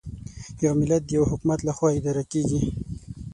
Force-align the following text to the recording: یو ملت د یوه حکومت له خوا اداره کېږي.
یو 0.63 0.73
ملت 0.79 1.01
د 1.05 1.09
یوه 1.15 1.27
حکومت 1.31 1.59
له 1.63 1.71
خوا 1.77 1.89
اداره 1.97 2.23
کېږي. 2.31 2.61